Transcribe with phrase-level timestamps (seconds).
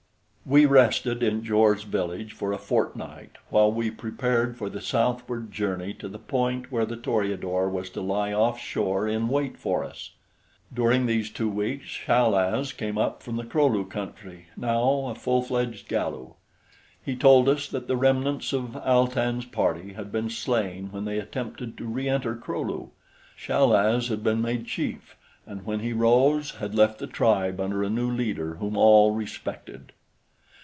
[0.43, 5.93] We rested in Jor's village for a fortnight while we prepared for the southward journey
[5.93, 10.11] to the point where the Toreador was to lie off shore in wait for us.
[10.73, 15.15] During these two weeks Chal az came up from the Kro lu country, now a
[15.15, 16.33] full fledged Galu.
[17.01, 21.19] He told us that the remnants of Al tan's party had been slain when they
[21.19, 22.91] attempted to re enter Kro lu.
[23.37, 25.15] Chal az had been made chief,
[25.45, 29.93] and when he rose, had left the tribe under a new leader whom all respected.